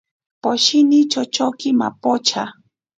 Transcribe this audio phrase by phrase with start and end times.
[0.41, 2.43] Poshini chochoki mapocha.